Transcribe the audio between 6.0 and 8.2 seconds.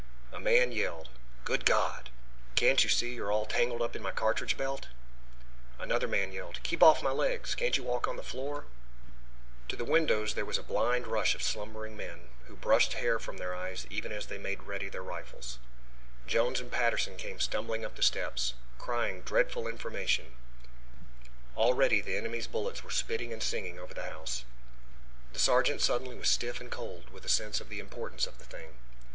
man yelled: "Keep off my legs! Can't you walk on